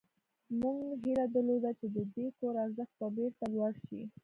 موږ 0.59 0.97
هیله 1.05 1.25
درلوده 1.33 1.71
چې 1.79 1.87
د 1.95 1.97
دې 2.13 2.27
کور 2.37 2.53
ارزښت 2.65 2.93
به 2.99 3.07
بیرته 3.17 3.45
لوړ 3.53 3.71
شي 3.85 4.01